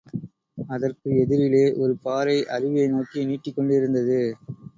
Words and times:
அதற்கு 0.57 1.09
எதிரிலே 1.15 1.61
ஒரு 1.75 1.93
பாறை 1.97 2.35
அருவியை 2.47 2.87
நோக்கி 2.89 3.27
நீட்டிக்கொண்டிருந்தது. 3.27 4.19